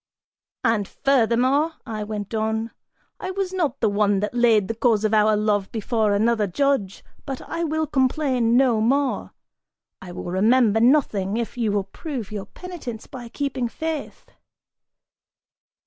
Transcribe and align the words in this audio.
("And 0.63 0.87
furthermore," 0.87 1.73
I 1.85 2.03
went 2.03 2.33
on), 2.33 2.71
"I 3.19 3.29
was 3.29 3.53
not 3.53 3.81
the 3.81 3.87
one 3.91 4.19
that 4.21 4.33
laid 4.33 4.67
the 4.67 4.73
cause 4.73 5.05
of 5.05 5.13
our 5.13 5.35
love 5.37 5.71
before 5.71 6.13
another 6.15 6.47
judge, 6.47 7.03
but 7.23 7.39
I 7.43 7.63
will 7.63 7.85
complain 7.85 8.57
no 8.57 8.81
more, 8.81 9.35
I 10.01 10.11
will 10.11 10.23
remember 10.31 10.79
nothing, 10.79 11.37
if 11.37 11.55
you 11.55 11.71
will 11.71 11.83
prove 11.83 12.31
your 12.31 12.47
penitence 12.47 13.05
by 13.05 13.29
keeping 13.29 13.67
faith." 13.67 14.25